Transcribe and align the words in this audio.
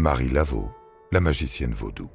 Marie 0.00 0.30
Laveau, 0.30 0.72
la 1.12 1.20
magicienne 1.20 1.74
vaudou. 1.74 2.08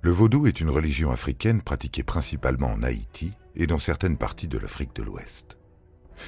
Le 0.00 0.12
vaudou 0.12 0.46
est 0.46 0.60
une 0.60 0.70
religion 0.70 1.10
africaine 1.10 1.60
pratiquée 1.60 2.04
principalement 2.04 2.68
en 2.68 2.84
Haïti 2.84 3.32
et 3.56 3.66
dans 3.66 3.80
certaines 3.80 4.16
parties 4.16 4.46
de 4.46 4.58
l'Afrique 4.58 4.94
de 4.94 5.02
l'Ouest. 5.02 5.58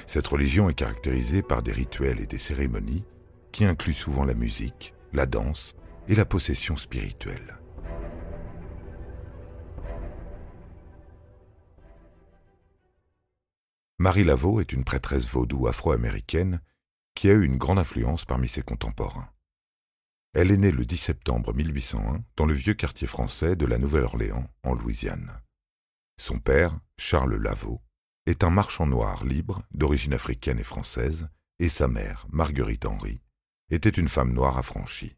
Cette 0.07 0.27
religion 0.27 0.69
est 0.69 0.73
caractérisée 0.73 1.41
par 1.41 1.63
des 1.63 1.71
rituels 1.71 2.19
et 2.19 2.25
des 2.25 2.37
cérémonies 2.37 3.05
qui 3.53 3.63
incluent 3.63 3.93
souvent 3.93 4.25
la 4.25 4.33
musique, 4.33 4.93
la 5.13 5.25
danse 5.25 5.73
et 6.09 6.15
la 6.15 6.25
possession 6.25 6.75
spirituelle. 6.75 7.61
Marie 13.99 14.25
Laveau 14.25 14.59
est 14.59 14.73
une 14.73 14.83
prêtresse 14.83 15.29
vaudou 15.29 15.65
afro-américaine 15.67 16.59
qui 17.15 17.29
a 17.29 17.33
eu 17.33 17.45
une 17.45 17.57
grande 17.57 17.79
influence 17.79 18.25
parmi 18.25 18.47
ses 18.47 18.61
contemporains. 18.61 19.29
Elle 20.33 20.51
est 20.51 20.57
née 20.57 20.71
le 20.71 20.85
10 20.85 20.97
septembre 20.97 21.53
1801 21.53 22.23
dans 22.35 22.45
le 22.45 22.53
vieux 22.53 22.73
quartier 22.73 23.07
français 23.07 23.55
de 23.55 23.65
la 23.65 23.77
Nouvelle-Orléans, 23.77 24.49
en 24.63 24.73
Louisiane. 24.73 25.39
Son 26.19 26.39
père, 26.39 26.79
Charles 26.97 27.35
Lavaux, 27.35 27.81
est 28.25 28.43
un 28.43 28.49
marchand 28.49 28.87
noir 28.87 29.25
libre 29.25 29.63
d'origine 29.71 30.13
africaine 30.13 30.59
et 30.59 30.63
française, 30.63 31.29
et 31.59 31.69
sa 31.69 31.87
mère, 31.87 32.25
Marguerite 32.29 32.85
Henry, 32.85 33.21
était 33.69 33.89
une 33.89 34.09
femme 34.09 34.33
noire 34.33 34.57
affranchie. 34.57 35.17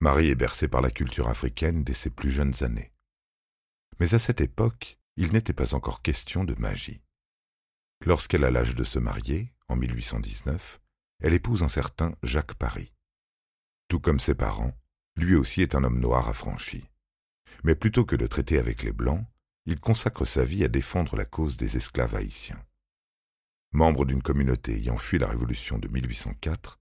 Marie 0.00 0.28
est 0.28 0.36
bercée 0.36 0.68
par 0.68 0.80
la 0.80 0.90
culture 0.90 1.28
africaine 1.28 1.82
dès 1.84 1.92
ses 1.92 2.10
plus 2.10 2.30
jeunes 2.30 2.62
années. 2.62 2.92
Mais 3.98 4.14
à 4.14 4.18
cette 4.18 4.40
époque, 4.40 4.98
il 5.16 5.32
n'était 5.32 5.52
pas 5.52 5.74
encore 5.74 6.02
question 6.02 6.44
de 6.44 6.54
magie. 6.54 7.02
Lorsqu'elle 8.06 8.44
a 8.44 8.50
l'âge 8.50 8.76
de 8.76 8.84
se 8.84 9.00
marier, 9.00 9.52
en 9.68 9.76
1819, 9.76 10.80
elle 11.20 11.34
épouse 11.34 11.62
un 11.62 11.68
certain 11.68 12.14
Jacques 12.22 12.54
Paris. 12.54 12.92
Tout 13.88 14.00
comme 14.00 14.20
ses 14.20 14.34
parents, 14.34 14.72
lui 15.16 15.34
aussi 15.34 15.62
est 15.62 15.74
un 15.74 15.84
homme 15.84 16.00
noir 16.00 16.28
affranchi. 16.28 16.84
Mais 17.64 17.74
plutôt 17.74 18.04
que 18.04 18.16
de 18.16 18.26
traiter 18.26 18.58
avec 18.58 18.82
les 18.82 18.92
Blancs, 18.92 19.24
il 19.66 19.80
consacre 19.80 20.24
sa 20.24 20.44
vie 20.44 20.64
à 20.64 20.68
défendre 20.68 21.16
la 21.16 21.24
cause 21.24 21.56
des 21.56 21.76
esclaves 21.76 22.14
haïtiens. 22.14 22.62
Membre 23.72 24.06
d'une 24.06 24.22
communauté 24.22 24.76
ayant 24.76 24.96
fui 24.96 25.18
la 25.18 25.26
Révolution 25.26 25.78
de 25.78 25.88
1804, 25.88 26.78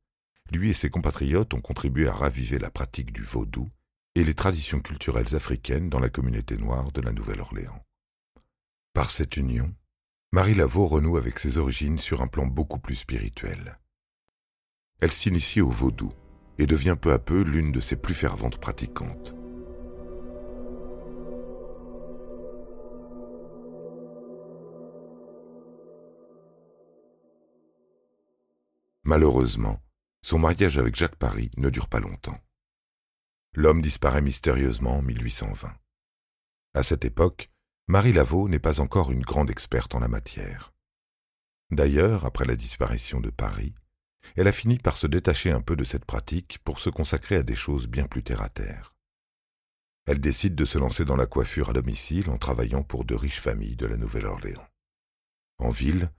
lui 0.51 0.69
et 0.69 0.73
ses 0.73 0.89
compatriotes 0.89 1.53
ont 1.53 1.61
contribué 1.61 2.07
à 2.07 2.13
raviver 2.13 2.59
la 2.59 2.71
pratique 2.71 3.11
du 3.11 3.23
vaudou 3.23 3.69
et 4.15 4.23
les 4.23 4.35
traditions 4.35 4.79
culturelles 4.79 5.35
africaines 5.35 5.89
dans 5.89 5.99
la 5.99 6.09
communauté 6.09 6.57
noire 6.57 6.91
de 6.91 7.01
la 7.01 7.11
Nouvelle-Orléans. 7.11 7.83
Par 8.93 9.09
cette 9.09 9.35
union, 9.35 9.75
Marie 10.33 10.55
Laveau 10.55 10.87
renoue 10.87 11.15
avec 11.15 11.39
ses 11.39 11.57
origines 11.57 11.97
sur 11.97 12.21
un 12.21 12.27
plan 12.27 12.45
beaucoup 12.45 12.79
plus 12.79 12.95
spirituel. 12.95 13.79
Elle 14.99 15.13
s'initie 15.13 15.61
au 15.61 15.69
vaudou 15.69 16.11
et 16.57 16.67
devient 16.67 16.97
peu 16.99 17.13
à 17.13 17.19
peu 17.19 17.43
l'une 17.43 17.71
de 17.71 17.79
ses 17.79 17.95
plus 17.95 18.13
ferventes 18.13 18.57
pratiquantes. 18.57 19.33
Malheureusement, 29.03 29.81
son 30.21 30.39
mariage 30.39 30.77
avec 30.77 30.97
Jacques 30.97 31.15
Paris 31.15 31.51
ne 31.55 31.69
dure 31.69 31.87
pas 31.87 32.01
longtemps. 32.01 32.37
L'homme 33.53 33.81
disparaît 33.81 34.21
mystérieusement 34.21 34.97
en 34.97 35.01
1820. 35.01 35.73
À 36.73 36.83
cette 36.83 37.05
époque, 37.05 37.49
Marie 37.89 38.11
Laveau 38.11 38.49
n'est 38.49 38.59
pas 38.59 38.81
encore 38.81 39.13
une 39.13 39.21
grande 39.21 39.49
experte 39.49 39.95
en 39.95 39.99
la 39.99 40.09
matière. 40.09 40.73
D'ailleurs, 41.71 42.25
après 42.25 42.43
la 42.43 42.57
disparition 42.57 43.21
de 43.21 43.29
Paris, 43.29 43.73
elle 44.35 44.49
a 44.49 44.51
fini 44.51 44.77
par 44.77 44.97
se 44.97 45.07
détacher 45.07 45.51
un 45.51 45.61
peu 45.61 45.77
de 45.77 45.85
cette 45.85 46.03
pratique 46.03 46.59
pour 46.65 46.79
se 46.79 46.89
consacrer 46.89 47.37
à 47.37 47.43
des 47.43 47.55
choses 47.55 47.87
bien 47.87 48.05
plus 48.05 48.23
terre-à-terre. 48.23 48.93
Elle 50.05 50.19
décide 50.19 50.53
de 50.53 50.65
se 50.65 50.77
lancer 50.77 51.05
dans 51.05 51.15
la 51.15 51.27
coiffure 51.27 51.69
à 51.69 51.73
domicile 51.73 52.29
en 52.29 52.37
travaillant 52.37 52.83
pour 52.83 53.05
de 53.05 53.15
riches 53.15 53.39
familles 53.39 53.77
de 53.77 53.85
la 53.85 53.95
Nouvelle-Orléans. 53.95 54.67
En 55.57 55.71
ville, 55.71 56.11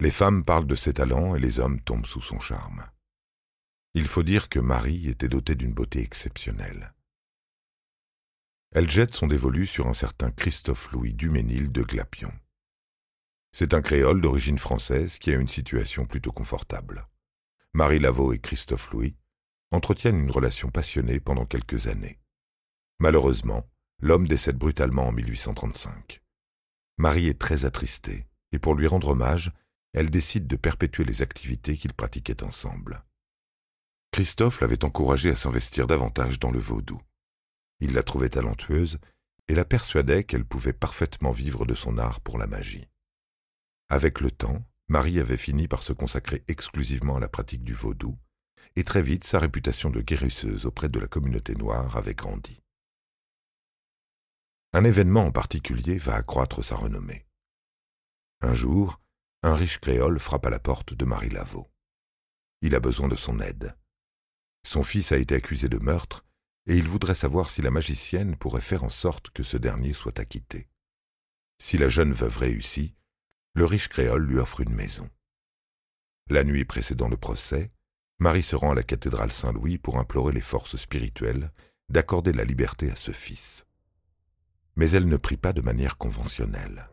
les 0.00 0.10
femmes 0.10 0.44
parlent 0.44 0.66
de 0.66 0.74
ses 0.74 0.94
talents 0.94 1.36
et 1.36 1.40
les 1.40 1.60
hommes 1.60 1.80
tombent 1.80 2.06
sous 2.06 2.20
son 2.20 2.40
charme. 2.40 2.84
Il 3.94 4.08
faut 4.08 4.24
dire 4.24 4.48
que 4.48 4.58
Marie 4.58 5.08
était 5.08 5.28
dotée 5.28 5.54
d'une 5.54 5.72
beauté 5.72 6.00
exceptionnelle 6.00 6.92
elle 8.74 8.88
jette 8.88 9.14
son 9.14 9.26
dévolu 9.26 9.66
sur 9.66 9.86
un 9.86 9.92
certain 9.92 10.30
Christophe 10.30 10.92
Louis 10.92 11.12
Duménil 11.12 11.70
de 11.70 11.82
Glapion. 11.82 12.32
C'est 13.52 13.74
un 13.74 13.82
créole 13.82 14.22
d'origine 14.22 14.58
française 14.58 15.18
qui 15.18 15.30
a 15.30 15.36
une 15.36 15.48
situation 15.48 16.06
plutôt 16.06 16.32
confortable. 16.32 17.06
Marie 17.74 17.98
Lavaux 17.98 18.32
et 18.32 18.38
Christophe 18.38 18.90
Louis 18.92 19.14
entretiennent 19.72 20.18
une 20.18 20.30
relation 20.30 20.70
passionnée 20.70 21.20
pendant 21.20 21.44
quelques 21.44 21.86
années. 21.86 22.18
Malheureusement, 22.98 23.68
l'homme 24.00 24.26
décède 24.26 24.56
brutalement 24.56 25.06
en 25.06 25.12
1835. 25.12 26.22
Marie 26.96 27.28
est 27.28 27.38
très 27.38 27.66
attristée, 27.66 28.26
et 28.52 28.58
pour 28.58 28.74
lui 28.74 28.86
rendre 28.86 29.08
hommage, 29.08 29.52
elle 29.92 30.08
décide 30.08 30.46
de 30.46 30.56
perpétuer 30.56 31.04
les 31.04 31.20
activités 31.20 31.76
qu'ils 31.76 31.92
pratiquaient 31.92 32.42
ensemble. 32.42 33.04
Christophe 34.12 34.60
l'avait 34.62 34.84
encouragé 34.84 35.30
à 35.30 35.34
s'investir 35.34 35.86
davantage 35.86 36.38
dans 36.38 36.50
le 36.50 36.58
vaudou. 36.58 37.00
Il 37.82 37.94
la 37.94 38.04
trouvait 38.04 38.28
talentueuse 38.28 39.00
et 39.48 39.56
la 39.56 39.64
persuadait 39.64 40.22
qu'elle 40.22 40.44
pouvait 40.44 40.72
parfaitement 40.72 41.32
vivre 41.32 41.66
de 41.66 41.74
son 41.74 41.98
art 41.98 42.20
pour 42.20 42.38
la 42.38 42.46
magie. 42.46 42.88
Avec 43.88 44.20
le 44.20 44.30
temps, 44.30 44.64
Marie 44.86 45.18
avait 45.18 45.36
fini 45.36 45.66
par 45.66 45.82
se 45.82 45.92
consacrer 45.92 46.44
exclusivement 46.46 47.16
à 47.16 47.20
la 47.20 47.28
pratique 47.28 47.64
du 47.64 47.74
vaudou, 47.74 48.16
et 48.76 48.84
très 48.84 49.02
vite 49.02 49.24
sa 49.24 49.40
réputation 49.40 49.90
de 49.90 50.00
guérisseuse 50.00 50.64
auprès 50.64 50.88
de 50.88 51.00
la 51.00 51.08
communauté 51.08 51.56
noire 51.56 51.96
avait 51.96 52.14
grandi. 52.14 52.62
Un 54.72 54.84
événement 54.84 55.26
en 55.26 55.32
particulier 55.32 55.98
va 55.98 56.14
accroître 56.14 56.62
sa 56.62 56.76
renommée. 56.76 57.26
Un 58.42 58.54
jour, 58.54 59.00
un 59.42 59.56
riche 59.56 59.80
créole 59.80 60.20
frappe 60.20 60.46
à 60.46 60.50
la 60.50 60.60
porte 60.60 60.94
de 60.94 61.04
Marie 61.04 61.30
Laveau. 61.30 61.68
Il 62.60 62.76
a 62.76 62.80
besoin 62.80 63.08
de 63.08 63.16
son 63.16 63.40
aide. 63.40 63.76
Son 64.64 64.84
fils 64.84 65.10
a 65.10 65.16
été 65.16 65.34
accusé 65.34 65.68
de 65.68 65.78
meurtre 65.78 66.24
et 66.66 66.76
il 66.76 66.88
voudrait 66.88 67.14
savoir 67.14 67.50
si 67.50 67.62
la 67.62 67.70
magicienne 67.70 68.36
pourrait 68.36 68.60
faire 68.60 68.84
en 68.84 68.88
sorte 68.88 69.30
que 69.30 69.42
ce 69.42 69.56
dernier 69.56 69.92
soit 69.92 70.20
acquitté. 70.20 70.68
Si 71.58 71.78
la 71.78 71.88
jeune 71.88 72.12
veuve 72.12 72.38
réussit, 72.38 72.94
le 73.54 73.64
riche 73.64 73.88
créole 73.88 74.24
lui 74.24 74.38
offre 74.38 74.60
une 74.60 74.74
maison. 74.74 75.08
La 76.28 76.44
nuit 76.44 76.64
précédant 76.64 77.08
le 77.08 77.16
procès, 77.16 77.70
Marie 78.18 78.42
se 78.42 78.56
rend 78.56 78.70
à 78.70 78.74
la 78.74 78.82
cathédrale 78.84 79.32
Saint-Louis 79.32 79.78
pour 79.78 79.98
implorer 79.98 80.32
les 80.32 80.40
forces 80.40 80.76
spirituelles 80.76 81.52
d'accorder 81.88 82.32
la 82.32 82.44
liberté 82.44 82.90
à 82.90 82.96
ce 82.96 83.10
fils. 83.10 83.66
Mais 84.76 84.90
elle 84.90 85.06
ne 85.06 85.16
prie 85.16 85.36
pas 85.36 85.52
de 85.52 85.60
manière 85.60 85.98
conventionnelle. 85.98 86.88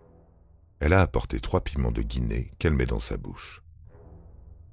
Elle 0.80 0.94
a 0.94 1.02
apporté 1.02 1.40
trois 1.40 1.64
piments 1.64 1.92
de 1.92 2.02
Guinée 2.02 2.52
qu'elle 2.58 2.74
met 2.74 2.86
dans 2.86 3.00
sa 3.00 3.18
bouche. 3.18 3.64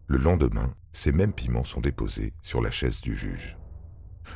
Le 0.07 0.19
lendemain, 0.19 0.75
ces 0.93 1.13
mêmes 1.13 1.35
piments 1.35 1.65
sont 1.65 1.81
déposés 1.81 2.33
sur 2.43 2.63
la 2.63 2.71
chaise 2.71 3.01
du 3.01 3.17
juge. 3.17 3.59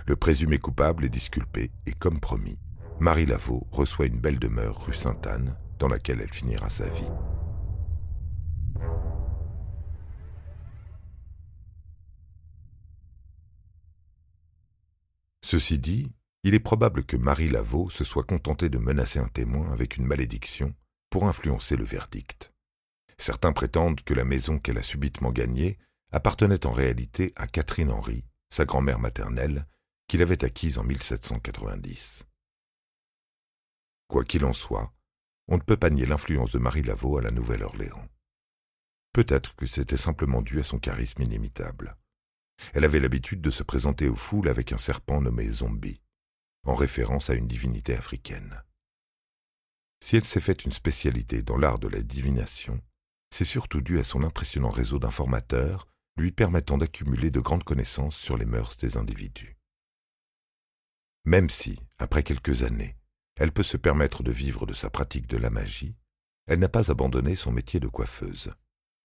Le 0.06 0.16
présumé 0.16 0.58
coupable 0.58 1.04
est 1.04 1.10
disculpé 1.10 1.70
et, 1.86 1.92
comme 1.92 2.20
promis, 2.20 2.58
Marie 3.00 3.26
Lavaux 3.26 3.66
reçoit 3.70 4.06
une 4.06 4.20
belle 4.20 4.38
demeure 4.38 4.84
rue 4.84 4.94
Sainte-Anne 4.94 5.56
dans 5.78 5.88
laquelle 5.88 6.20
elle 6.20 6.32
finira 6.32 6.68
sa 6.68 6.88
vie. 6.88 7.08
Ceci 15.42 15.78
dit, 15.78 16.12
il 16.44 16.54
est 16.54 16.60
probable 16.60 17.04
que 17.04 17.16
Marie 17.16 17.48
Lavaux 17.48 17.90
se 17.90 18.04
soit 18.04 18.22
contentée 18.22 18.68
de 18.68 18.78
menacer 18.78 19.18
un 19.18 19.28
témoin 19.28 19.72
avec 19.72 19.96
une 19.96 20.06
malédiction 20.06 20.74
pour 21.10 21.26
influencer 21.26 21.76
le 21.76 21.84
verdict. 21.84 22.52
Certains 23.18 23.52
prétendent 23.52 24.02
que 24.02 24.14
la 24.14 24.24
maison 24.24 24.58
qu'elle 24.58 24.78
a 24.78 24.82
subitement 24.82 25.32
gagnée 25.32 25.78
appartenait 26.12 26.66
en 26.66 26.72
réalité 26.72 27.32
à 27.36 27.46
Catherine 27.46 27.90
Henry, 27.90 28.24
sa 28.48 28.64
grand-mère 28.64 28.98
maternelle, 28.98 29.66
qu'il 30.10 30.22
avait 30.22 30.44
acquise 30.44 30.76
en 30.76 30.82
1790. 30.82 32.26
Quoi 34.08 34.24
qu'il 34.24 34.44
en 34.44 34.52
soit, 34.52 34.92
on 35.46 35.56
ne 35.56 35.62
peut 35.62 35.76
pas 35.76 35.88
nier 35.88 36.04
l'influence 36.04 36.50
de 36.50 36.58
Marie 36.58 36.82
Laveau 36.82 37.18
à 37.18 37.22
la 37.22 37.30
Nouvelle-Orléans. 37.30 38.08
Peut-être 39.12 39.54
que 39.54 39.66
c'était 39.66 39.96
simplement 39.96 40.42
dû 40.42 40.58
à 40.58 40.64
son 40.64 40.80
charisme 40.80 41.22
inimitable. 41.22 41.96
Elle 42.72 42.84
avait 42.84 42.98
l'habitude 42.98 43.40
de 43.40 43.52
se 43.52 43.62
présenter 43.62 44.08
aux 44.08 44.16
foules 44.16 44.48
avec 44.48 44.72
un 44.72 44.78
serpent 44.78 45.20
nommé 45.20 45.48
Zombie, 45.48 46.00
en 46.64 46.74
référence 46.74 47.30
à 47.30 47.34
une 47.34 47.46
divinité 47.46 47.94
africaine. 47.94 48.64
Si 50.02 50.16
elle 50.16 50.24
s'est 50.24 50.40
faite 50.40 50.64
une 50.64 50.72
spécialité 50.72 51.42
dans 51.42 51.56
l'art 51.56 51.78
de 51.78 51.86
la 51.86 52.02
divination, 52.02 52.82
c'est 53.32 53.44
surtout 53.44 53.80
dû 53.80 54.00
à 54.00 54.04
son 54.04 54.24
impressionnant 54.24 54.70
réseau 54.70 54.98
d'informateurs 54.98 55.86
lui 56.16 56.32
permettant 56.32 56.78
d'accumuler 56.78 57.30
de 57.30 57.38
grandes 57.38 57.62
connaissances 57.62 58.16
sur 58.16 58.36
les 58.36 58.44
mœurs 58.44 58.76
des 58.76 58.96
individus. 58.96 59.59
Même 61.30 61.48
si, 61.48 61.78
après 62.00 62.24
quelques 62.24 62.64
années, 62.64 62.96
elle 63.36 63.52
peut 63.52 63.62
se 63.62 63.76
permettre 63.76 64.24
de 64.24 64.32
vivre 64.32 64.66
de 64.66 64.72
sa 64.72 64.90
pratique 64.90 65.28
de 65.28 65.36
la 65.36 65.48
magie, 65.48 65.94
elle 66.48 66.58
n'a 66.58 66.68
pas 66.68 66.90
abandonné 66.90 67.36
son 67.36 67.52
métier 67.52 67.78
de 67.78 67.86
coiffeuse. 67.86 68.52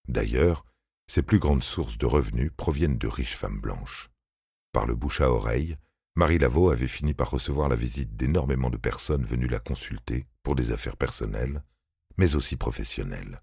D'ailleurs, 0.08 0.66
ses 1.06 1.22
plus 1.22 1.38
grandes 1.38 1.62
sources 1.62 2.00
de 2.00 2.08
revenus 2.08 2.50
proviennent 2.58 2.98
de 2.98 3.08
riches 3.08 3.36
femmes 3.36 3.62
blanches. 3.62 4.10
Par 4.72 4.88
le 4.88 4.96
bouche 4.96 5.22
à 5.22 5.30
oreille, 5.30 5.78
Marie 6.16 6.40
Laveau 6.40 6.72
avait 6.72 6.88
fini 6.88 7.14
par 7.14 7.30
recevoir 7.30 7.70
la 7.70 7.76
visite 7.76 8.16
d'énormément 8.16 8.72
de 8.72 8.78
personnes 8.78 9.24
venues 9.24 9.48
la 9.48 9.60
consulter 9.60 10.26
pour 10.42 10.56
des 10.56 10.72
affaires 10.72 10.98
personnelles, 10.98 11.64
mais 12.18 12.36
aussi 12.36 12.56
professionnelles. 12.56 13.40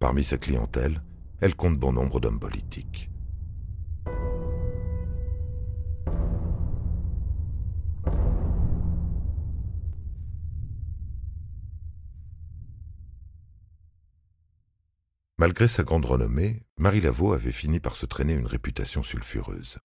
Parmi 0.00 0.24
sa 0.24 0.36
clientèle, 0.36 1.00
elle 1.40 1.54
compte 1.54 1.78
bon 1.78 1.92
nombre 1.92 2.18
d'hommes 2.18 2.40
politiques. 2.40 3.08
Malgré 15.40 15.68
sa 15.68 15.84
grande 15.84 16.04
renommée, 16.04 16.64
Marie 16.78 17.00
Laveau 17.00 17.32
avait 17.32 17.52
fini 17.52 17.78
par 17.78 17.94
se 17.94 18.06
traîner 18.06 18.32
une 18.32 18.46
réputation 18.46 19.04
sulfureuse. 19.04 19.78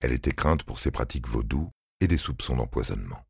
Elle 0.00 0.12
était 0.12 0.32
crainte 0.32 0.62
pour 0.62 0.78
ses 0.78 0.90
pratiques 0.90 1.26
vaudou 1.26 1.70
et 2.00 2.06
des 2.06 2.18
soupçons 2.18 2.56
d'empoisonnement. 2.56 3.24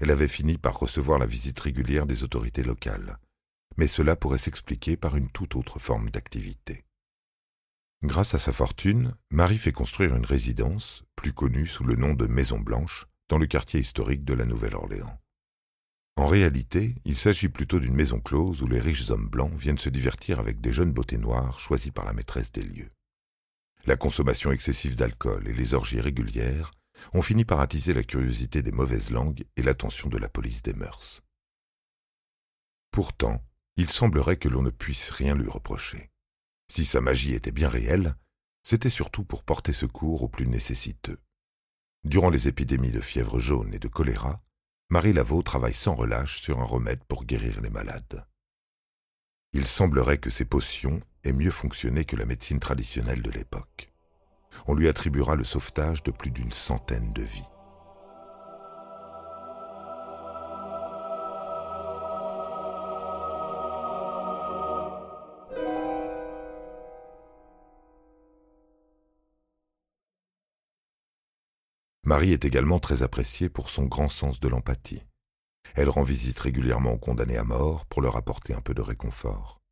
Elle 0.00 0.10
avait 0.10 0.26
fini 0.26 0.58
par 0.58 0.76
recevoir 0.76 1.20
la 1.20 1.26
visite 1.26 1.60
régulière 1.60 2.06
des 2.06 2.24
autorités 2.24 2.64
locales, 2.64 3.18
mais 3.76 3.86
cela 3.86 4.16
pourrait 4.16 4.36
s'expliquer 4.36 4.96
par 4.96 5.16
une 5.16 5.30
toute 5.30 5.54
autre 5.54 5.78
forme 5.78 6.10
d'activité. 6.10 6.84
Grâce 8.02 8.34
à 8.34 8.38
sa 8.38 8.52
fortune, 8.52 9.14
Marie 9.30 9.58
fait 9.58 9.70
construire 9.70 10.16
une 10.16 10.26
résidence, 10.26 11.04
plus 11.14 11.32
connue 11.32 11.68
sous 11.68 11.84
le 11.84 11.94
nom 11.94 12.14
de 12.14 12.26
Maison 12.26 12.58
Blanche, 12.58 13.06
dans 13.28 13.38
le 13.38 13.46
quartier 13.46 13.78
historique 13.78 14.24
de 14.24 14.34
la 14.34 14.44
Nouvelle-Orléans. 14.44 15.21
En 16.16 16.26
réalité, 16.26 16.94
il 17.04 17.16
s'agit 17.16 17.48
plutôt 17.48 17.80
d'une 17.80 17.94
maison 17.94 18.20
close 18.20 18.62
où 18.62 18.66
les 18.66 18.80
riches 18.80 19.10
hommes 19.10 19.28
blancs 19.28 19.54
viennent 19.54 19.78
se 19.78 19.88
divertir 19.88 20.38
avec 20.38 20.60
des 20.60 20.72
jeunes 20.72 20.92
beautés 20.92 21.16
noires 21.16 21.58
choisies 21.58 21.90
par 21.90 22.04
la 22.04 22.12
maîtresse 22.12 22.52
des 22.52 22.62
lieux. 22.62 22.90
La 23.86 23.96
consommation 23.96 24.52
excessive 24.52 24.94
d'alcool 24.94 25.48
et 25.48 25.52
les 25.52 25.74
orgies 25.74 26.00
régulières 26.00 26.72
ont 27.14 27.22
fini 27.22 27.44
par 27.44 27.60
attiser 27.60 27.94
la 27.94 28.04
curiosité 28.04 28.62
des 28.62 28.70
mauvaises 28.70 29.10
langues 29.10 29.44
et 29.56 29.62
l'attention 29.62 30.08
de 30.08 30.18
la 30.18 30.28
police 30.28 30.62
des 30.62 30.74
mœurs. 30.74 31.22
Pourtant, 32.90 33.42
il 33.76 33.90
semblerait 33.90 34.36
que 34.36 34.48
l'on 34.48 34.62
ne 34.62 34.70
puisse 34.70 35.10
rien 35.10 35.34
lui 35.34 35.48
reprocher. 35.48 36.10
Si 36.68 36.84
sa 36.84 37.00
magie 37.00 37.34
était 37.34 37.50
bien 37.50 37.68
réelle, 37.68 38.14
c'était 38.62 38.90
surtout 38.90 39.24
pour 39.24 39.42
porter 39.42 39.72
secours 39.72 40.22
aux 40.22 40.28
plus 40.28 40.46
nécessiteux. 40.46 41.18
Durant 42.04 42.30
les 42.30 42.48
épidémies 42.48 42.92
de 42.92 43.00
fièvre 43.00 43.40
jaune 43.40 43.72
et 43.74 43.78
de 43.78 43.88
choléra, 43.88 44.42
Marie 44.92 45.14
Laveau 45.14 45.40
travaille 45.40 45.72
sans 45.72 45.94
relâche 45.94 46.42
sur 46.42 46.60
un 46.60 46.66
remède 46.66 47.02
pour 47.04 47.24
guérir 47.24 47.62
les 47.62 47.70
malades. 47.70 48.26
Il 49.54 49.66
semblerait 49.66 50.18
que 50.18 50.28
ces 50.28 50.44
potions 50.44 51.00
aient 51.24 51.32
mieux 51.32 51.50
fonctionné 51.50 52.04
que 52.04 52.14
la 52.14 52.26
médecine 52.26 52.60
traditionnelle 52.60 53.22
de 53.22 53.30
l'époque. 53.30 53.90
On 54.66 54.74
lui 54.74 54.88
attribuera 54.88 55.34
le 55.34 55.44
sauvetage 55.44 56.02
de 56.02 56.10
plus 56.10 56.30
d'une 56.30 56.52
centaine 56.52 57.14
de 57.14 57.22
vies. 57.22 57.51
Marie 72.12 72.32
est 72.32 72.44
également 72.44 72.78
très 72.78 73.02
appréciée 73.02 73.48
pour 73.48 73.70
son 73.70 73.86
grand 73.86 74.10
sens 74.10 74.38
de 74.38 74.46
l'empathie. 74.46 75.02
Elle 75.74 75.88
rend 75.88 76.02
visite 76.02 76.38
régulièrement 76.38 76.92
aux 76.92 76.98
condamnés 76.98 77.38
à 77.38 77.42
mort 77.42 77.86
pour 77.86 78.02
leur 78.02 78.16
apporter 78.16 78.52
un 78.52 78.60
peu 78.60 78.74
de 78.74 78.82
réconfort. 78.82 79.62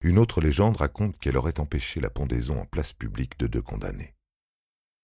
Une 0.00 0.16
autre 0.16 0.40
légende 0.40 0.78
raconte 0.78 1.18
qu'elle 1.18 1.36
aurait 1.36 1.60
empêché 1.60 2.00
la 2.00 2.08
pendaison 2.08 2.58
en 2.58 2.64
place 2.64 2.94
publique 2.94 3.38
de 3.38 3.46
deux 3.46 3.60
condamnés. 3.60 4.14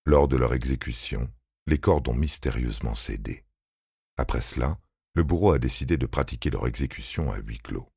Lors 0.06 0.26
de 0.26 0.38
leur 0.38 0.54
exécution, 0.54 1.30
les 1.66 1.76
cordes 1.76 2.08
ont 2.08 2.14
mystérieusement 2.14 2.94
cédé. 2.94 3.44
Après 4.16 4.40
cela, 4.40 4.78
le 5.12 5.22
bourreau 5.22 5.52
a 5.52 5.58
décidé 5.58 5.98
de 5.98 6.06
pratiquer 6.06 6.48
leur 6.48 6.66
exécution 6.66 7.30
à 7.30 7.40
huis 7.40 7.58
clos. 7.58 7.92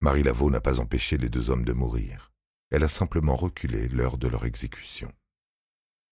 Marie 0.00 0.22
Laveau 0.22 0.48
n'a 0.48 0.60
pas 0.60 0.78
empêché 0.78 1.18
les 1.18 1.28
deux 1.28 1.50
hommes 1.50 1.64
de 1.64 1.72
mourir. 1.72 2.30
Elle 2.70 2.84
a 2.84 2.88
simplement 2.88 3.34
reculé 3.34 3.88
l'heure 3.88 4.16
de 4.16 4.28
leur 4.28 4.44
exécution. 4.44 5.12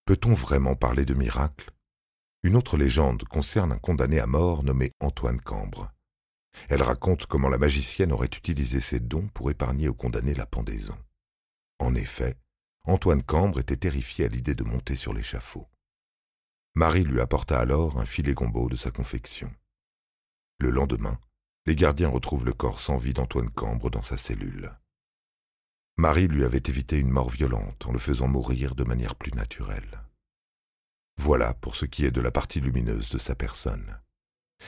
Peut-on 0.06 0.34
vraiment 0.34 0.76
parler 0.76 1.04
de 1.04 1.14
miracle? 1.14 1.72
Une 2.44 2.54
autre 2.54 2.76
légende 2.76 3.24
concerne 3.24 3.72
un 3.72 3.78
condamné 3.78 4.20
à 4.20 4.28
mort 4.28 4.62
nommé 4.62 4.92
Antoine 5.00 5.40
Cambre. 5.40 5.92
Elle 6.68 6.84
raconte 6.84 7.26
comment 7.26 7.48
la 7.48 7.58
magicienne 7.58 8.12
aurait 8.12 8.26
utilisé 8.26 8.80
ses 8.80 9.00
dons 9.00 9.26
pour 9.34 9.50
épargner 9.50 9.88
au 9.88 9.94
condamné 9.94 10.32
la 10.32 10.46
pendaison. 10.46 10.96
En 11.80 11.96
effet, 11.96 12.36
Antoine 12.84 13.24
Cambre 13.24 13.58
était 13.58 13.76
terrifié 13.76 14.26
à 14.26 14.28
l'idée 14.28 14.54
de 14.54 14.62
monter 14.62 14.94
sur 14.94 15.12
l'échafaud. 15.12 15.66
Marie 16.76 17.02
lui 17.02 17.20
apporta 17.20 17.58
alors 17.58 17.98
un 17.98 18.04
filet 18.04 18.34
gombeau 18.34 18.68
de 18.68 18.76
sa 18.76 18.92
confection. 18.92 19.52
Le 20.60 20.70
lendemain, 20.70 21.18
les 21.66 21.74
gardiens 21.74 22.10
retrouvent 22.10 22.44
le 22.44 22.52
corps 22.52 22.78
sans 22.78 22.96
vie 22.96 23.12
d'Antoine 23.12 23.50
Cambre 23.50 23.90
dans 23.90 24.04
sa 24.04 24.16
cellule. 24.16 24.72
Marie 25.98 26.28
lui 26.28 26.44
avait 26.44 26.62
évité 26.66 26.98
une 26.98 27.10
mort 27.10 27.30
violente 27.30 27.86
en 27.86 27.92
le 27.92 27.98
faisant 27.98 28.28
mourir 28.28 28.74
de 28.74 28.84
manière 28.84 29.16
plus 29.16 29.32
naturelle. 29.32 30.05
Voilà 31.18 31.54
pour 31.54 31.76
ce 31.76 31.86
qui 31.86 32.04
est 32.04 32.10
de 32.10 32.20
la 32.20 32.30
partie 32.30 32.60
lumineuse 32.60 33.08
de 33.08 33.18
sa 33.18 33.34
personne. 33.34 33.98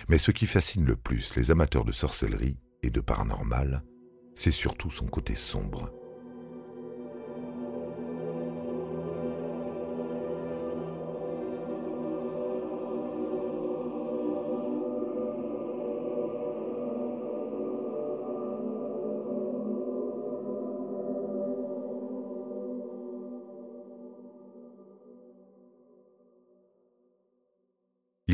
Mais 0.08 0.18
ce 0.18 0.30
qui 0.30 0.46
fascine 0.46 0.84
le 0.84 0.96
plus 0.96 1.34
les 1.36 1.50
amateurs 1.50 1.84
de 1.84 1.92
sorcellerie 1.92 2.58
et 2.82 2.90
de 2.90 3.00
paranormal, 3.00 3.82
c'est 4.34 4.50
surtout 4.50 4.90
son 4.90 5.06
côté 5.06 5.34
sombre. 5.34 5.92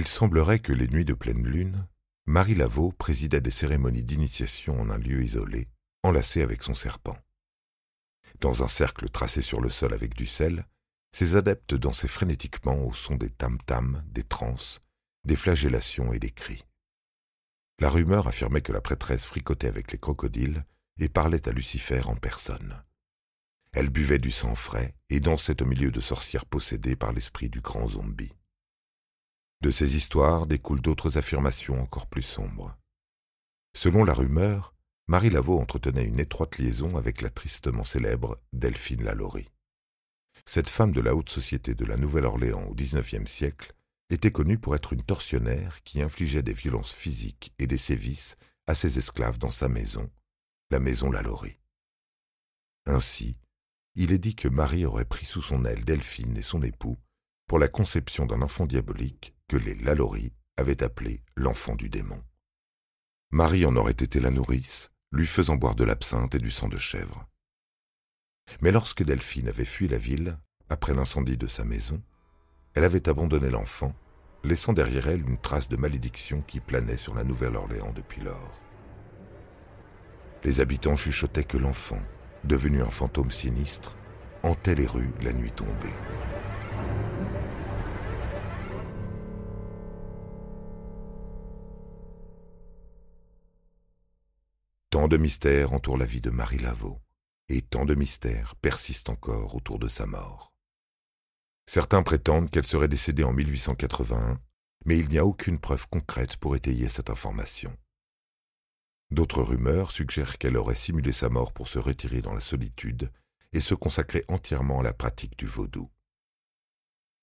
Il 0.04 0.08
semblerait 0.08 0.58
que 0.58 0.74
les 0.74 0.86
nuits 0.86 1.06
de 1.06 1.14
pleine 1.14 1.48
lune, 1.48 1.88
Marie 2.26 2.54
Laveau 2.54 2.92
présidait 2.92 3.40
des 3.40 3.50
cérémonies 3.50 4.04
d'initiation 4.04 4.78
en 4.78 4.90
un 4.90 4.98
lieu 4.98 5.22
isolé, 5.22 5.66
enlacé 6.02 6.42
avec 6.42 6.62
son 6.62 6.74
serpent. 6.74 7.16
Dans 8.38 8.62
un 8.62 8.68
cercle 8.68 9.08
tracé 9.08 9.40
sur 9.40 9.62
le 9.62 9.70
sol 9.70 9.94
avec 9.94 10.12
du 10.12 10.26
sel, 10.26 10.66
ses 11.12 11.36
adeptes 11.36 11.74
dansaient 11.74 12.06
frénétiquement 12.06 12.84
au 12.84 12.92
son 12.92 13.16
des 13.16 13.30
tam-tams, 13.30 14.04
des 14.08 14.24
transes, 14.24 14.82
des 15.24 15.36
flagellations 15.36 16.12
et 16.12 16.18
des 16.18 16.32
cris. 16.32 16.66
La 17.78 17.88
rumeur 17.88 18.28
affirmait 18.28 18.60
que 18.60 18.72
la 18.72 18.82
prêtresse 18.82 19.24
fricotait 19.24 19.68
avec 19.68 19.90
les 19.90 19.98
crocodiles 19.98 20.66
et 20.98 21.08
parlait 21.08 21.48
à 21.48 21.52
Lucifer 21.52 22.02
en 22.04 22.16
personne. 22.16 22.84
Elle 23.72 23.88
buvait 23.88 24.18
du 24.18 24.30
sang 24.30 24.54
frais 24.54 24.94
et 25.08 25.20
dansait 25.20 25.62
au 25.62 25.64
milieu 25.64 25.90
de 25.90 26.00
sorcières 26.02 26.44
possédées 26.44 26.94
par 26.94 27.14
l'esprit 27.14 27.48
du 27.48 27.62
grand 27.62 27.88
zombie. 27.88 28.34
De 29.64 29.70
ces 29.70 29.96
histoires 29.96 30.46
découlent 30.46 30.82
d'autres 30.82 31.16
affirmations 31.16 31.80
encore 31.80 32.06
plus 32.06 32.20
sombres. 32.20 32.76
Selon 33.74 34.04
la 34.04 34.12
rumeur, 34.12 34.74
Marie 35.06 35.30
Laveau 35.30 35.58
entretenait 35.58 36.04
une 36.04 36.20
étroite 36.20 36.58
liaison 36.58 36.98
avec 36.98 37.22
la 37.22 37.30
tristement 37.30 37.82
célèbre 37.82 38.38
Delphine 38.52 39.02
Lalaurie. 39.02 39.48
Cette 40.44 40.68
femme 40.68 40.92
de 40.92 41.00
la 41.00 41.14
haute 41.14 41.30
société 41.30 41.74
de 41.74 41.86
la 41.86 41.96
Nouvelle-Orléans 41.96 42.64
au 42.64 42.74
XIXe 42.74 43.24
siècle 43.24 43.72
était 44.10 44.30
connue 44.30 44.58
pour 44.58 44.74
être 44.74 44.92
une 44.92 45.02
tortionnaire 45.02 45.82
qui 45.82 46.02
infligeait 46.02 46.42
des 46.42 46.52
violences 46.52 46.92
physiques 46.92 47.54
et 47.58 47.66
des 47.66 47.78
sévices 47.78 48.36
à 48.66 48.74
ses 48.74 48.98
esclaves 48.98 49.38
dans 49.38 49.50
sa 49.50 49.70
maison, 49.70 50.10
la 50.70 50.78
maison 50.78 51.10
Lalaurie. 51.10 51.58
Ainsi, 52.84 53.38
il 53.94 54.12
est 54.12 54.18
dit 54.18 54.36
que 54.36 54.48
Marie 54.48 54.84
aurait 54.84 55.06
pris 55.06 55.24
sous 55.24 55.40
son 55.40 55.64
aile 55.64 55.86
Delphine 55.86 56.36
et 56.36 56.42
son 56.42 56.62
époux 56.62 56.98
pour 57.46 57.58
la 57.58 57.68
conception 57.68 58.26
d'un 58.26 58.42
enfant 58.42 58.66
diabolique 58.66 59.33
que 59.48 59.56
les 59.56 59.74
Lalaurie 59.74 60.32
avait 60.56 60.82
appelé 60.82 61.22
l'enfant 61.36 61.74
du 61.74 61.88
démon. 61.88 62.22
Marie 63.30 63.66
en 63.66 63.76
aurait 63.76 63.92
été 63.92 64.20
la 64.20 64.30
nourrice, 64.30 64.90
lui 65.12 65.26
faisant 65.26 65.56
boire 65.56 65.74
de 65.74 65.84
l'absinthe 65.84 66.34
et 66.34 66.38
du 66.38 66.50
sang 66.50 66.68
de 66.68 66.78
chèvre. 66.78 67.26
Mais 68.60 68.72
lorsque 68.72 69.02
Delphine 69.02 69.48
avait 69.48 69.64
fui 69.64 69.88
la 69.88 69.98
ville, 69.98 70.38
après 70.68 70.94
l'incendie 70.94 71.36
de 71.36 71.46
sa 71.46 71.64
maison, 71.64 72.02
elle 72.74 72.84
avait 72.84 73.08
abandonné 73.08 73.50
l'enfant, 73.50 73.94
laissant 74.42 74.72
derrière 74.72 75.08
elle 75.08 75.22
une 75.22 75.38
trace 75.38 75.68
de 75.68 75.76
malédiction 75.76 76.42
qui 76.42 76.60
planait 76.60 76.96
sur 76.96 77.14
la 77.14 77.24
Nouvelle-Orléans 77.24 77.92
depuis 77.92 78.20
lors. 78.20 78.60
Les 80.42 80.60
habitants 80.60 80.96
chuchotaient 80.96 81.44
que 81.44 81.56
l'enfant, 81.56 82.00
devenu 82.44 82.82
un 82.82 82.90
fantôme 82.90 83.30
sinistre, 83.30 83.96
hantait 84.42 84.74
les 84.74 84.86
rues 84.86 85.12
la 85.22 85.32
nuit 85.32 85.52
tombée. 85.52 85.94
Tant 94.94 95.08
de 95.08 95.16
mystères 95.16 95.72
entourent 95.72 95.98
la 95.98 96.06
vie 96.06 96.20
de 96.20 96.30
Marie 96.30 96.60
Laveau, 96.60 97.00
et 97.48 97.62
tant 97.62 97.84
de 97.84 97.96
mystères 97.96 98.54
persistent 98.54 99.08
encore 99.08 99.56
autour 99.56 99.80
de 99.80 99.88
sa 99.88 100.06
mort. 100.06 100.52
Certains 101.66 102.04
prétendent 102.04 102.48
qu'elle 102.48 102.64
serait 102.64 102.86
décédée 102.86 103.24
en 103.24 103.32
1881, 103.32 104.40
mais 104.84 104.96
il 104.96 105.08
n'y 105.08 105.18
a 105.18 105.26
aucune 105.26 105.58
preuve 105.58 105.88
concrète 105.88 106.36
pour 106.36 106.54
étayer 106.54 106.88
cette 106.88 107.10
information. 107.10 107.76
D'autres 109.10 109.42
rumeurs 109.42 109.90
suggèrent 109.90 110.38
qu'elle 110.38 110.56
aurait 110.56 110.76
simulé 110.76 111.10
sa 111.10 111.28
mort 111.28 111.52
pour 111.52 111.66
se 111.66 111.80
retirer 111.80 112.22
dans 112.22 112.32
la 112.32 112.38
solitude 112.38 113.10
et 113.52 113.60
se 113.60 113.74
consacrer 113.74 114.24
entièrement 114.28 114.78
à 114.78 114.84
la 114.84 114.92
pratique 114.92 115.36
du 115.36 115.46
vaudou. 115.46 115.90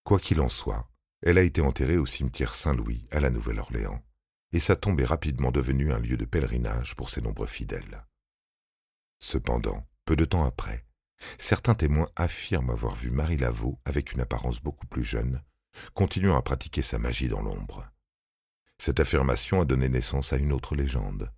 Quoi 0.04 0.20
qu'il 0.20 0.42
en 0.42 0.50
soit, 0.50 0.90
elle 1.22 1.38
a 1.38 1.44
été 1.44 1.62
enterrée 1.62 1.98
au 1.98 2.06
cimetière 2.06 2.54
Saint-Louis 2.54 3.08
à 3.12 3.22
la 3.22 3.30
Nouvelle-Orléans, 3.30 4.04
et 4.54 4.60
sa 4.60 4.76
tombe 4.76 5.00
est 5.00 5.06
rapidement 5.06 5.52
devenue 5.52 5.92
un 5.92 6.00
lieu 6.00 6.18
de 6.18 6.26
pèlerinage 6.26 6.96
pour 6.96 7.10
ses 7.10 7.22
nombreux 7.22 7.48
fidèles. 7.48 8.06
Cependant, 9.20 9.88
peu 10.06 10.16
de 10.16 10.26
temps 10.26 10.46
après, 10.46 10.86
certains 11.38 11.76
témoins 11.76 12.10
affirment 12.16 12.72
avoir 12.72 12.96
vu 12.96 13.12
Marie 13.12 13.38
Laveau 13.38 13.80
avec 13.86 14.12
une 14.14 14.22
apparence 14.22 14.62
beaucoup 14.62 14.88
plus 14.88 15.04
jeune, 15.04 15.42
continuant 15.94 16.38
à 16.38 16.42
pratiquer 16.42 16.82
sa 16.82 17.00
magie 17.00 17.28
dans 17.28 17.42
l'ombre. 17.42 17.90
Cette 18.78 19.00
affirmation 19.00 19.62
a 19.62 19.66
donné 19.66 19.90
naissance 19.90 20.34
à 20.34 20.38
une 20.38 20.52
autre 20.52 20.76
légende. 20.76 21.32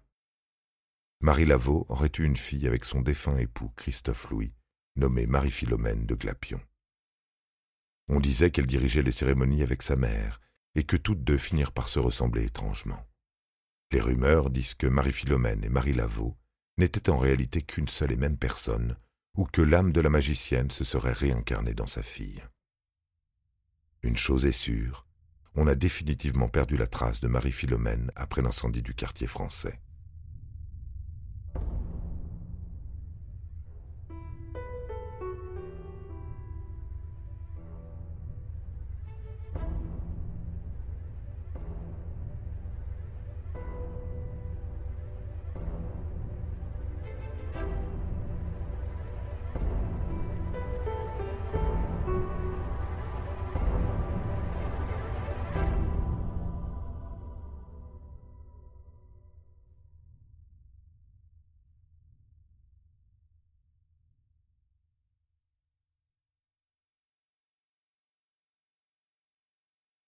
Marie 1.20 1.46
Laveau 1.46 1.86
aurait 1.90 2.12
eu 2.18 2.24
une 2.24 2.38
fille 2.38 2.68
avec 2.68 2.86
son 2.86 3.02
défunt 3.02 3.38
époux 3.38 3.72
Christophe 3.76 4.30
Louis, 4.30 4.54
nommée 4.96 5.28
Marie-Philomène 5.28 6.06
de 6.06 6.16
Glapion. 6.16 6.62
On 8.08 8.20
disait 8.20 8.52
qu'elle 8.52 8.66
dirigeait 8.66 9.02
les 9.02 9.12
cérémonies 9.12 9.64
avec 9.64 9.82
sa 9.82 9.96
mère 9.96 10.42
et 10.76 10.84
que 10.84 10.98
toutes 10.98 11.24
deux 11.24 11.38
finirent 11.38 11.72
par 11.72 11.88
se 11.88 12.00
ressembler 12.00 12.46
étrangement. 12.46 13.06
Les 13.92 14.02
rumeurs 14.02 14.50
disent 14.50 14.74
que 14.74 14.88
Marie-Philomène 14.88 15.64
et 15.64 15.70
Marie 15.70 15.94
Laveau 15.94 16.36
n'étaient 16.78 17.10
en 17.10 17.18
réalité 17.18 17.62
qu'une 17.62 17.88
seule 17.88 18.12
et 18.12 18.18
même 18.18 18.38
personne, 18.38 18.98
ou 19.36 19.46
que 19.46 19.62
l'âme 19.62 19.92
de 19.92 20.02
la 20.02 20.10
magicienne 20.10 20.72
se 20.72 20.84
serait 20.84 21.14
réincarnée 21.14 21.74
dans 21.74 21.88
sa 21.88 22.02
fille. 22.02 22.44
Une 24.02 24.18
chose 24.18 24.46
est 24.46 24.52
sûre, 24.52 25.06
on 25.56 25.68
a 25.68 25.76
définitivement 25.76 26.50
perdu 26.50 26.78
la 26.78 26.88
trace 26.88 27.20
de 27.20 27.28
Marie-Philomène 27.28 28.12
après 28.16 28.42
l'incendie 28.42 28.82
du 28.82 28.96
quartier 28.96 29.28
français. 29.28 29.80